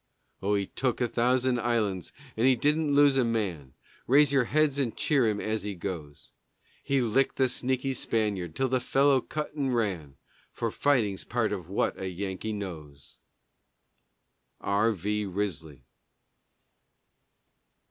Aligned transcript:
Oh, 0.41 0.55
he 0.55 0.65
took 0.65 0.99
a 0.99 1.07
thousand 1.07 1.59
islands 1.59 2.11
and 2.35 2.47
he 2.47 2.55
didn't 2.55 2.95
lose 2.95 3.17
a 3.17 3.23
man 3.23 3.75
(Raise 4.07 4.31
your 4.31 4.45
heads 4.45 4.79
and 4.79 4.97
cheer 4.97 5.27
him 5.27 5.39
as 5.39 5.61
he 5.61 5.75
goes!) 5.75 6.31
He 6.81 7.01
licked 7.01 7.35
the 7.35 7.47
sneaky 7.47 7.93
Spaniard 7.93 8.55
till 8.55 8.67
the 8.67 8.79
fellow 8.79 9.21
cut 9.21 9.53
and 9.53 9.75
ran, 9.75 10.15
For 10.51 10.71
fighting's 10.71 11.23
part 11.23 11.53
of 11.53 11.69
what 11.69 11.99
a 11.99 12.09
Yankee 12.09 12.51
knows! 12.51 13.19
R. 14.59 14.91
V. 14.91 15.27
RISLEY. 15.27 15.83